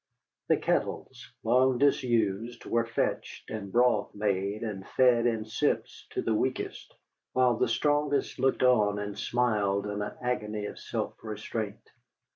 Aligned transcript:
The 0.47 0.57
kettles 0.57 1.31
long 1.43 1.77
disused 1.77 2.65
were 2.65 2.87
fetched, 2.87 3.51
and 3.51 3.71
broth 3.71 4.15
made 4.15 4.63
and 4.63 4.83
fed 4.87 5.27
in 5.27 5.45
sips 5.45 6.07
to 6.09 6.23
the 6.23 6.33
weakest, 6.33 6.95
while 7.33 7.55
the 7.57 7.67
strongest 7.67 8.39
looked 8.39 8.63
on 8.63 8.97
and 8.97 9.15
smiled 9.15 9.85
in 9.85 10.01
an 10.01 10.17
agony 10.23 10.65
of 10.65 10.79
self 10.79 11.23
restraint. 11.23 11.87